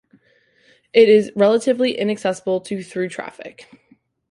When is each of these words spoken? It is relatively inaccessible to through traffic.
It 0.93 1.09
is 1.09 1.31
relatively 1.35 1.95
inaccessible 1.95 2.59
to 2.61 2.81
through 2.81 3.09
traffic. 3.09 3.67